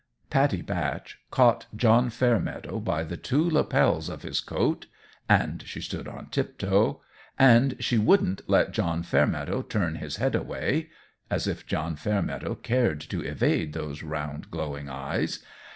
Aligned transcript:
Pattie 0.31 0.63
Batch 0.63 1.19
caught 1.29 1.67
John 1.75 2.09
Fairmeadow 2.09 2.79
by 2.79 3.03
the 3.03 3.17
two 3.17 3.47
lapels 3.47 4.09
of 4.09 4.23
his 4.23 4.39
coat 4.41 4.87
and 5.29 5.61
she 5.67 5.79
stood 5.79 6.07
on 6.07 6.31
tiptoe 6.31 7.01
and 7.37 7.75
she 7.79 7.99
wouldn't 7.99 8.41
let 8.49 8.71
John 8.71 9.03
Fairmeadow 9.03 9.61
turn 9.61 9.97
his 9.97 10.15
head 10.15 10.33
away 10.33 10.89
(as 11.29 11.45
if 11.45 11.67
John 11.67 11.95
Fairmeadow 11.95 12.55
cared 12.55 12.99
to 13.01 13.21
evade 13.21 13.73
those 13.73 14.01
round, 14.01 14.49
glowing 14.49 14.89
eyes!) 14.89 15.45